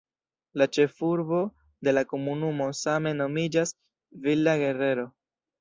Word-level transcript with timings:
La 0.61 0.65
ĉefurbo 0.77 1.41
de 1.87 1.93
la 1.93 2.03
komunumo 2.13 2.71
same 2.81 3.13
nomiĝas 3.21 3.77
"Villa 4.25 4.61
Guerrero". 4.65 5.09